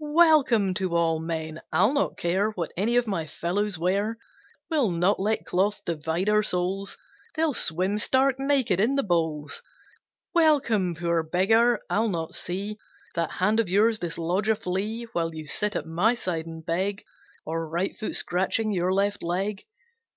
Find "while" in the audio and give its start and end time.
15.12-15.32